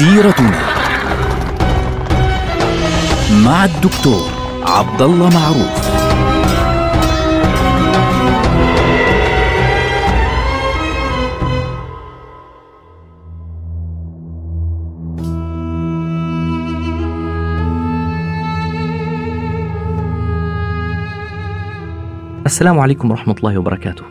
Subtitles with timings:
[0.00, 0.60] سيرتنا
[3.44, 4.30] مع الدكتور
[4.62, 5.90] عبد الله معروف
[22.46, 24.02] السلام عليكم ورحمة الله وبركاته.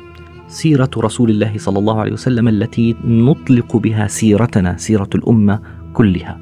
[0.48, 6.39] سيرة رسول الله صلى الله عليه وسلم التي نطلق بها سيرتنا، سيرة الأمة كلها.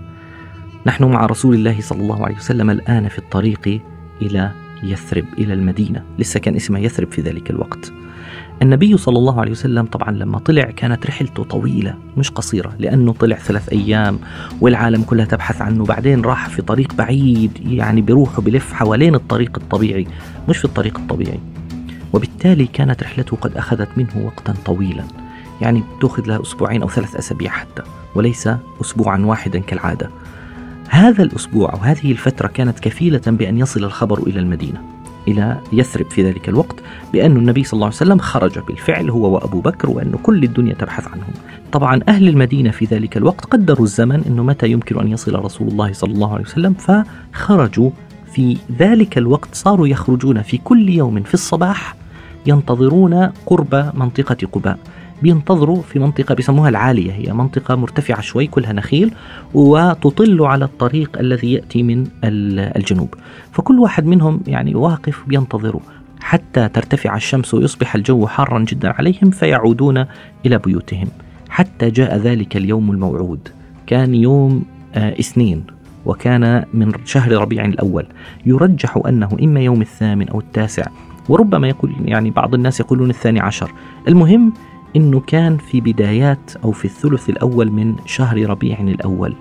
[0.85, 3.81] نحن مع رسول الله صلى الله عليه وسلم الآن في الطريق
[4.21, 4.51] إلى
[4.83, 7.91] يثرب إلى المدينة، لسه كان اسمها يثرب في ذلك الوقت.
[8.61, 13.35] النبي صلى الله عليه وسلم طبعا لما طلع كانت رحلته طويلة مش قصيرة لأنه طلع
[13.35, 14.20] ثلاث أيام
[14.61, 20.07] والعالم كلها تبحث عنه بعدين راح في طريق بعيد يعني بيروح وبلف حوالين الطريق الطبيعي
[20.49, 21.39] مش في الطريق الطبيعي
[22.13, 25.04] وبالتالي كانت رحلته قد أخذت منه وقتا طويلا
[25.62, 27.84] يعني تأخذ لها أسبوعين أو ثلاث أسابيع حتى
[28.16, 28.50] وليس
[28.82, 30.10] أسبوعا واحدا كالعادة.
[30.90, 34.82] هذا الأسبوع أو هذه الفترة كانت كفيلة بأن يصل الخبر إلى المدينة
[35.28, 36.76] إلى يثرب في ذلك الوقت
[37.13, 41.08] بأن النبي صلى الله عليه وسلم خرج بالفعل هو وأبو بكر وأن كل الدنيا تبحث
[41.08, 41.34] عنهم.
[41.72, 45.94] طبعا أهل المدينة في ذلك الوقت قدروا الزمن أنه متى يمكن أن يصل رسول الله
[45.94, 47.90] صلى الله عليه وسلم فخرجوا
[48.32, 51.96] في ذلك الوقت صاروا يخرجون في كل يوم في الصباح
[52.46, 54.80] ينتظرون قرب منطقة قباء.
[55.21, 59.12] بينتظروا في منطقة بيسموها العالية هي منطقة مرتفعة شوي كلها نخيل
[59.54, 63.13] وتطل على الطريق الذي يأتي من الجنوب.
[63.51, 65.81] فكل واحد منهم يعني واقف بينتظروا
[66.19, 70.06] حتى ترتفع الشمس ويصبح الجو حارا جدا عليهم فيعودون
[70.45, 71.07] إلى بيوتهم.
[71.50, 73.47] حتى جاء ذلك اليوم الموعود.
[73.88, 74.63] كان يوم
[74.95, 75.63] آه اثنين
[76.06, 78.06] وكان من شهر ربيع الأول.
[78.45, 80.88] يرجح أنه إما يوم الثامن أو التاسع
[81.29, 83.72] وربما يقول يعني بعض الناس يقولون الثاني عشر.
[84.07, 84.53] المهم
[84.96, 89.35] إنه كان في بدايات أو في الثلث الأول من شهر ربيع الأول.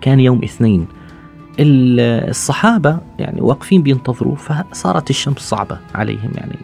[0.00, 0.86] كان يوم اثنين.
[1.60, 6.56] الصحابة يعني واقفين بينتظروا فصارت الشمس صعبة عليهم يعني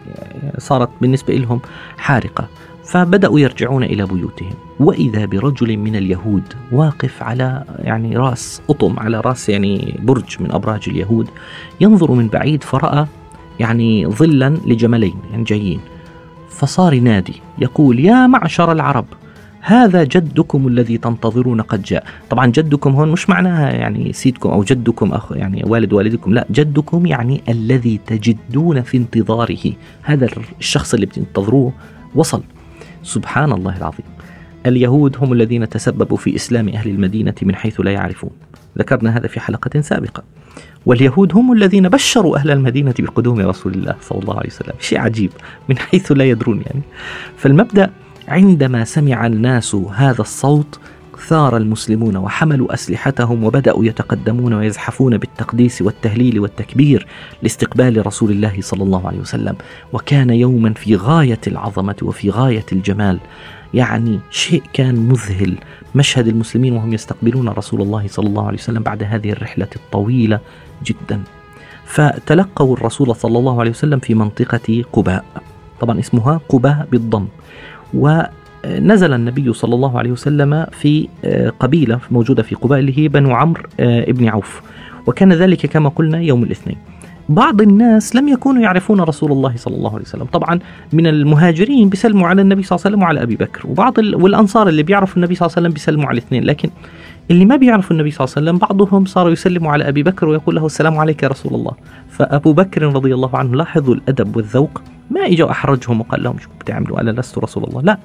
[0.57, 1.59] صارت بالنسبة لهم
[1.97, 2.47] حارقة.
[2.83, 4.53] فبدأوا يرجعون إلى بيوتهم.
[4.79, 10.83] وإذا برجل من اليهود واقف على يعني راس أطم على راس يعني برج من أبراج
[10.87, 11.27] اليهود
[11.81, 13.05] ينظر من بعيد فرأى
[13.59, 15.79] يعني ظلا لجملين يعني جايين.
[16.51, 19.05] فصار ينادي يقول يا معشر العرب
[19.61, 22.03] هذا جدكم الذي تنتظرون قد جاء.
[22.29, 27.05] طبعا جدكم هون مش معناها يعني سيدكم أو جدكم أخ يعني والد والدكم لا جدكم
[27.05, 29.73] يعني الذي تجدون في انتظاره.
[30.01, 30.29] هذا
[30.59, 31.73] الشخص اللي بتنتظروه
[32.15, 32.43] وصل.
[33.03, 34.05] سبحان الله العظيم.
[34.65, 38.31] اليهود هم الذين تسببوا في إسلام أهل المدينة من حيث لا يعرفون.
[38.77, 40.23] ذكرنا هذا في حلقة سابقة.
[40.85, 44.73] واليهود هم الذين بشروا أهل المدينة بقدوم رسول الله صلى الله عليه وسلم.
[44.79, 45.31] شيء عجيب
[45.69, 46.81] من حيث لا يدرون يعني.
[47.37, 47.89] فالمبدأ
[48.27, 50.79] عندما سمع الناس هذا الصوت
[51.27, 57.07] ثار المسلمون وحملوا أسلحتهم وبدأوا يتقدمون ويزحفون بالتقديس والتهليل والتكبير
[57.41, 59.55] لاستقبال رسول الله صلى الله عليه وسلم.
[59.93, 63.19] وكان يوما في غاية العظمة وفي غاية الجمال.
[63.73, 65.57] يعني شيء كان مذهل.
[65.95, 70.39] مشهد المسلمين وهم يستقبلون رسول الله صلى الله عليه وسلم بعد هذه الرحلة الطويلة
[70.85, 71.21] جدا.
[71.85, 75.25] فتلقوا الرسول صلى الله عليه وسلم في منطقة قباء.
[75.79, 77.27] طبعا اسمها قباء بالضم.
[78.65, 81.07] ونزل النبي صلى الله عليه وسلم في
[81.59, 84.61] قبيلة موجودة في قباء اللي هي بنو عمرو ابن عوف.
[85.07, 86.77] وكان ذلك كما قلنا يوم الاثنين.
[87.29, 90.25] بعض الناس لم يكونوا يعرفون رسول الله صلى الله عليه وسلم.
[90.25, 90.59] طبعا
[90.93, 93.67] من المهاجرين بيسلموا على النبي صلى الله عليه وسلم وعلى أبي بكر.
[93.67, 94.15] وبعض ال...
[94.15, 96.43] والأنصار اللي بيعرفوا النبي صلى الله عليه وسلم بيسلموا على الاثنين.
[96.43, 96.69] لكن
[97.31, 100.55] اللي ما بيعرفوا النبي صلى الله عليه وسلم بعضهم صاروا يسلموا على أبي بكر ويقول
[100.55, 101.71] له السلام عليك يا رسول الله.
[102.09, 104.81] فأبو بكر رضي الله عنه لاحظوا الأدب والذوق.
[105.11, 107.81] ما اجوا أحرجهم وقال لهم شو بتعملوا أنا لست رسول الله.
[107.81, 107.97] لا.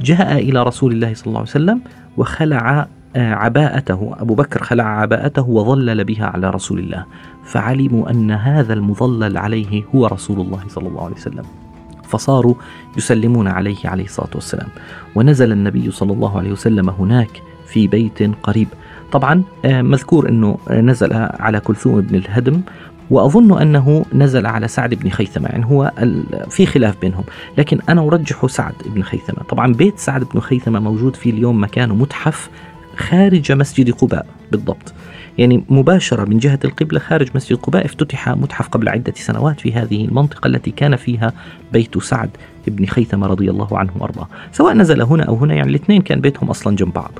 [0.00, 1.80] جاء إلى رسول الله صلى الله عليه وسلم
[2.16, 4.14] وخلع عباءته.
[4.18, 7.04] أبو بكر خلع عباءته وظلل بها على رسول الله.
[7.44, 11.44] فعلموا أن هذا المظلل عليه هو رسول الله صلى الله عليه وسلم.
[12.04, 12.54] فصاروا
[12.96, 14.68] يسلمون عليه عليه الصلاة والسلام.
[15.14, 18.68] ونزل النبي صلى الله عليه وسلم هناك في بيت قريب.
[19.12, 22.60] طبعا مذكور أنه نزل على كلثوم بن الهدم.
[23.10, 25.92] وأظن أنه نزل على سعد بن خيثمة يعني هو
[26.50, 27.24] في خلاف بينهم
[27.58, 29.42] لكن أنا أرجح سعد بن خيثمة.
[29.48, 32.50] طبعا بيت سعد بن خيثمة موجود فيه اليوم مكانه متحف
[32.96, 34.94] خارج مسجد قباء بالضبط.
[35.38, 40.04] يعني مباشرة من جهة القبلة خارج مسجد قباء افتتح متحف قبل عدة سنوات في هذه
[40.04, 41.32] المنطقة التي كان فيها
[41.72, 42.30] بيت سعد
[42.66, 44.28] بن خيثمة رضي الله عنه وأرضاه.
[44.52, 47.12] سواء نزل هنا أو هنا يعني الاثنين كان بيتهم أصلا جنب بعض.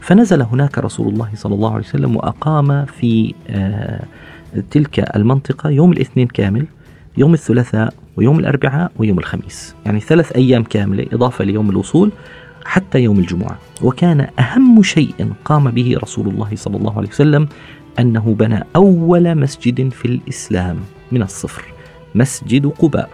[0.00, 4.04] فنزل هناك رسول الله صلى الله عليه وسلم وأقام في آه
[4.70, 6.66] تلك المنطقة يوم الاثنين كامل
[7.16, 9.74] يوم الثلاثاء ويوم الأربعاء ويوم الخميس.
[9.86, 12.10] يعني ثلاث أيام كاملة إضافة ليوم الوصول
[12.64, 13.58] حتى يوم الجمعة.
[13.82, 17.48] وكان أهم شيء قام به رسول الله صلى الله عليه وسلم
[17.98, 20.76] أنه بنى أول مسجد في الإسلام
[21.12, 21.64] من الصفر
[22.14, 23.10] مسجد قباء.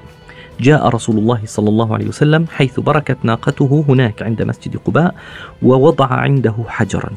[0.61, 5.15] جاء رسول الله صلى الله عليه وسلم حيث بركت ناقته هناك عند مسجد قباء
[5.63, 7.11] ووضع عنده حجرا.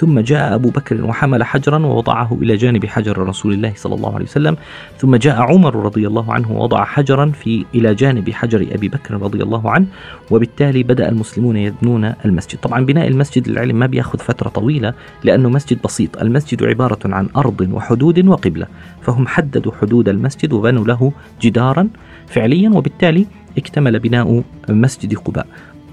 [0.00, 4.24] ثم جاء أبو بكر وحمل حجرا ووضعه إلى جانب حجر رسول الله صلى الله عليه
[4.24, 4.56] وسلم.
[4.98, 9.42] ثم جاء عمر رضي الله عنه ووضع حجرا في إلى جانب حجر أبي بكر رضي
[9.42, 9.86] الله عنه
[10.30, 12.58] وبالتالي بدأ المسلمون يبنون المسجد.
[12.58, 14.94] طبعا بناء المسجد للعلم ما بيأخذ فترة طويلة
[15.24, 16.18] لأنه مسجد بسيط.
[16.18, 18.66] المسجد عبارة عن أرض وحدود وقبلة
[19.02, 21.12] فهم حددوا حدود المسجد وبنوا له
[21.42, 21.88] جدارا
[22.26, 23.26] فعليا وبالتالي
[23.58, 25.46] اكتمل بناء مسجد قباء.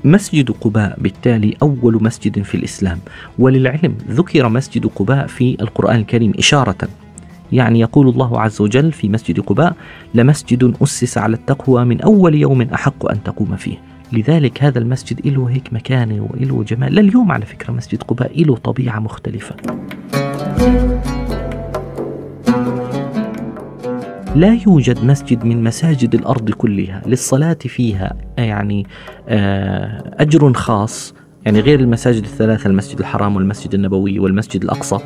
[0.07, 2.99] مسجد قباء بالتالي أول مسجد في الإسلام.
[3.39, 6.87] وللعلم ذكر مسجد قباء في القرآن الكريم إشارة.
[7.51, 9.75] يعني يقول الله عز وجل في مسجد قباء
[10.13, 13.77] لمسجد أسس على التقوى من أول يوم أحق أن تقوم فيه.
[14.11, 16.95] لذلك هذا المسجد له هيك مكانه وله جمال.
[16.95, 19.55] لليوم على فكرة مسجد قباء له طبيعة مختلفة.
[24.35, 28.85] لا يوجد مسجد من مساجد الأرض كلها للصلاة فيها يعني
[29.27, 31.13] آه، أجر خاص
[31.45, 34.97] يعني غير المساجد الثلاثة المسجد الحرام والمسجد النبوي والمسجد الأقصى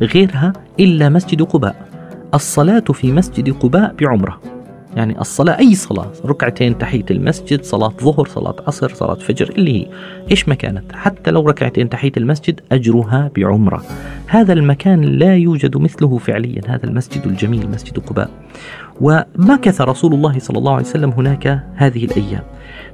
[0.00, 1.88] غيرها إلا مسجد قباء.
[2.34, 4.40] الصلاة في مسجد قباء بعمرة.
[4.98, 9.86] يعني الصلاة أي صلاة ركعتين تحية المسجد صلاة ظهر صلاة عصر صلاة فجر اللي هي.
[10.30, 13.82] إيش ما كانت؟ حتى لو ركعتين تحية المسجد أجرها بعمرة.
[14.26, 18.30] هذا المكان لا يوجد مثله فعليا هذا المسجد الجميل مسجد قباء.
[19.00, 22.42] ومكث رسول الله صلى الله عليه وسلم هناك هذه الأيام.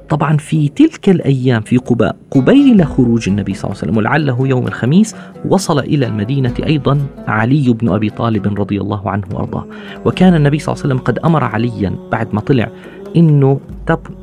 [0.09, 4.67] طبعا في تلك الأيام في قباء قبيل خروج النبي صلى الله عليه وسلم ولعله يوم
[4.67, 5.15] الخميس
[5.49, 9.67] وصل إلى المدينة أيضا علي بن أبي طالب رضي الله عنه وأرضاه.
[10.05, 12.69] وكان النبي صلى الله عليه وسلم قد أمر عليا بعد ما طلع
[13.15, 13.59] أنه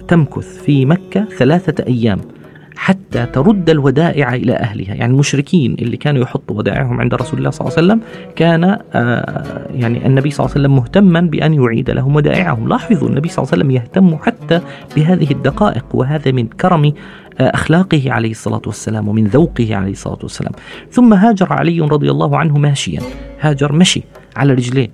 [0.09, 2.19] تمكث في مكة ثلاثة أيام.
[2.83, 4.95] حتى ترد الودائع إلى أهلها.
[4.95, 8.01] يعني المشركين اللي كانوا يحطوا ودائعهم عند رسول الله صلى الله عليه وسلم
[8.37, 12.69] كان آه، يعني النبي صلى الله عليه وسلم مهتما بأن يعيد لهم ودائعهم.
[12.69, 14.61] لاحظوا النبي صلى الله عليه وسلم يهتم حتى
[14.97, 16.93] بهذه الدقائق وهذا من كرم آه،
[17.41, 20.53] أخلاقه عليه الصلاة والسلام ومن ذوقه عليه الصلاة والسلام.
[20.91, 23.01] ثم هاجر علي رضي الله عنه ماشيا.
[23.41, 24.03] هاجر مشي
[24.37, 24.91] على رجليه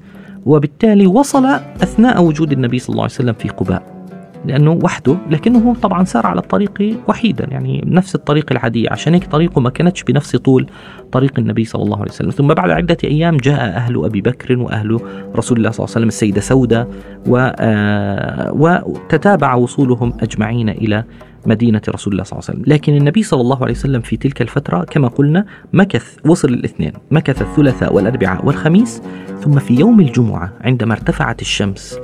[0.47, 1.45] وبالتالي وصل
[1.83, 3.98] أثناء وجود النبي صلى الله عليه وسلم في قباء.
[4.45, 8.89] لأنه وحده لكنه طبعا سار على الطريق وحيدا يعني نفس الطريق العادية.
[8.91, 10.67] عشان هيك طريقه ما كانتش بنفس طول
[11.13, 12.31] طريق النبي صلى الله عليه وسلم.
[12.31, 15.01] ثم بعد عدة أيام جاء أهل أبي بكر وأهل
[15.37, 16.89] رسول الله صلى الله عليه وسلم السيدة سودة
[17.37, 21.05] آه، وتتابع وصولهم أجمعين إلى
[21.47, 22.75] مدينة رسول الله صلى الله عليه وسلم.
[22.75, 27.43] لكن النبي صلى الله عليه وسلم في تلك الفترة كما قلنا مكث وصل الاثنين مكث
[27.43, 29.03] الثلاثاء والأربعاء والخميس
[29.41, 31.99] ثم في يوم الجمعة عندما ارتفعت الشمس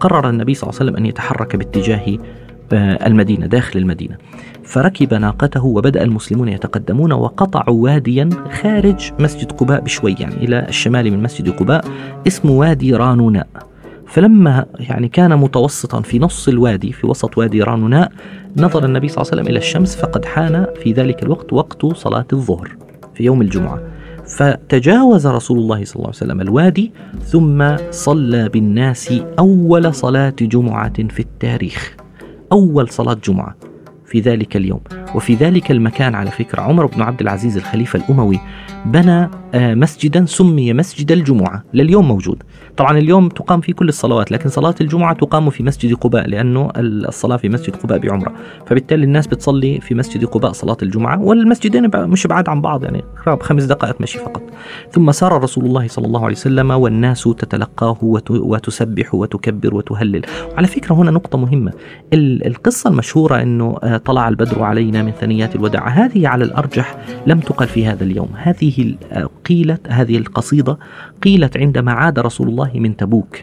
[0.00, 2.18] قرر النبي صلى الله عليه وسلم أن يتحرك باتجاه
[2.72, 4.16] آه، المدينة داخل المدينة.
[4.64, 8.30] فركب ناقته وبدأ المسلمون يتقدمون وقطعوا واديا
[8.62, 11.84] خارج مسجد قباء بشوي يعني إلى الشمال من مسجد قباء
[12.26, 13.46] اسمه وادي رانوناء
[14.06, 18.12] فلما يعني كان متوسطا في نص الوادي في وسط وادي رانوناء
[18.56, 22.26] نظر النبي صلى الله عليه وسلم إلى الشمس فقد حان في ذلك الوقت وقت صلاة
[22.32, 22.76] الظهر
[23.14, 23.80] في يوم الجمعة.
[24.28, 26.92] فتجاوز رسول الله صلى الله عليه وسلم الوادي
[27.24, 31.96] ثم صلى بالناس أول صلاة جمعة في التاريخ.
[32.52, 33.56] أول صلاة جمعة.
[34.08, 34.80] في ذلك اليوم.
[35.14, 38.40] وفي ذلك المكان على فكرة عمر بن عبد العزيز الخليفة الأموي
[38.86, 42.42] بنى آه، مسجدا سمي مسجد الجمعة لليوم موجود.
[42.76, 47.36] طبعا اليوم تقام في كل الصلوات لكن صلاة الجمعة تقام في مسجد قباء لأنه الصلاة
[47.36, 48.32] في مسجد قباء بعمرة.
[48.66, 53.04] فبالتالي الناس بتصلي في مسجد قباء صلاة الجمعة والمسجدين مش بعاد عن بعض يعني
[53.40, 54.42] خمس دقائق مشي فقط.
[54.92, 57.98] ثم سار رسول الله صلى الله عليه وسلم والناس تتلقاه
[58.30, 60.22] وتسبح وتكبر وتهلل.
[60.52, 61.72] وعلى فكرة هنا نقطة مهمة.
[62.12, 65.88] القصة المشهورة أنه آه، طلع البدر علينا من ثنيات الوداع.
[65.88, 68.28] هذه على الأرجح لم تقل في هذا اليوم.
[68.36, 68.94] هذه
[69.44, 70.78] قيلت هذه القصيدة
[71.22, 73.36] قيلت عندما عاد رسول الله من تبوك.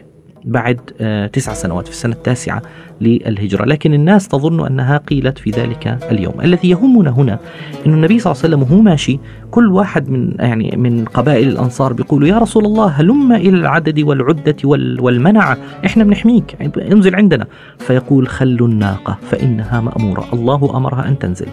[0.46, 2.62] بعد آه، تسع سنوات في السنة التاسعة
[3.00, 3.64] للهجرة.
[3.64, 6.40] لكن الناس تظن أنها قيلت في ذلك اليوم.
[6.40, 7.38] الذي يهمنا هنا
[7.86, 9.18] أن النبي صلى الله عليه وسلم وهو ماشي.
[9.50, 14.56] كل واحد من يعني من قبائل الأنصار بيقولوا يا رسول الله هلم إلى العدد والعدة
[14.98, 16.56] والمنعة إحنا بنحميك
[16.92, 17.46] انزل عندنا.
[17.78, 20.24] فيقول خلوا الناقة فإنها مأمورة.
[20.32, 21.48] الله أمرها أن تنزل.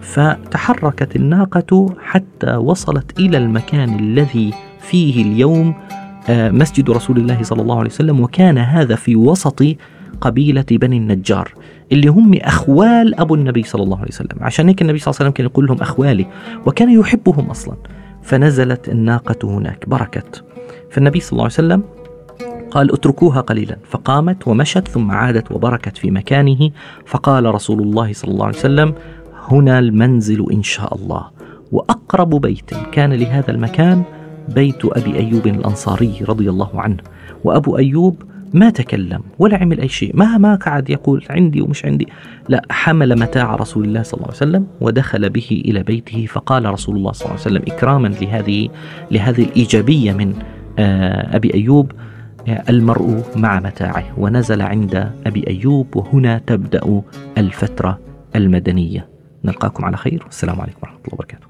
[0.00, 5.74] فتحركت الناقة حتى وصلت إلى المكان الذي فيه اليوم
[6.30, 9.62] مسجد رسول الله صلى الله عليه وسلم وكان هذا في وسط
[10.20, 11.54] قبيلة بني النجار
[11.92, 14.38] اللي هم أخوال أبو النبي صلى الله عليه وسلم.
[14.40, 16.26] عشان هيك النبي صلى الله عليه وسلم كان يقول لهم أخوالي
[16.66, 17.76] وكان يحبهم أصلا.
[18.22, 20.44] فنزلت الناقة هناك بركت.
[20.90, 21.82] فالنبي صلى الله عليه وسلم
[22.70, 23.76] قال اتركوها قليلا.
[23.90, 26.70] فقامت ومشت ثم عادت وبركت في مكانه.
[27.06, 28.94] فقال رسول الله صلى الله عليه وسلم
[29.48, 31.24] هنا المنزل إن شاء الله.
[31.72, 34.02] وأقرب بيت كان لهذا المكان
[34.54, 36.96] بيت أبي أيوب الأنصاري رضي الله عنه.
[37.44, 38.22] وأبو أيوب
[38.54, 40.16] ما تكلم ولا عمل أي شيء.
[40.16, 42.08] ما ما قعد يقول عندي ومش عندي.
[42.48, 46.26] لا حمل متاع رسول الله صلى الله عليه وسلم ودخل به إلى بيته.
[46.26, 48.68] فقال رسول الله صلى الله عليه وسلم إكراما لهذه
[49.10, 50.34] لهذه الإيجابية من
[50.78, 51.92] آه، أبي أيوب
[52.48, 54.04] آه، المرء مع متاعه.
[54.18, 57.02] ونزل عند أبي أيوب وهنا تبدأ
[57.38, 57.98] الفترة
[58.36, 59.08] المدنية.
[59.44, 60.22] نلقاكم على خير.
[60.24, 61.49] والسلام عليكم ورحمة الله وبركاته.